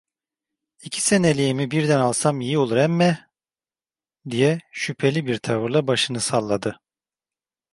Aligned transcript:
"İki 0.81 1.01
seneliğimi 1.01 1.71
birden 1.71 1.99
alsam 1.99 2.41
iyi 2.41 2.57
olur 2.57 2.77
emme!" 2.77 3.29
diye 4.29 4.59
şüpheli 4.71 5.25
bir 5.27 5.37
tavırla 5.37 5.87
başını 5.87 6.19
salladı. 6.19 6.79